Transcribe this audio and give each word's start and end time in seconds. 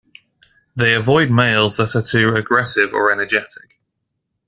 They 0.75 0.95
avoid 0.95 1.29
males 1.29 1.77
that 1.77 1.95
are 1.95 2.01
too 2.01 2.33
aggressive 2.35 2.91
or 2.91 3.11
energetic. 3.11 3.77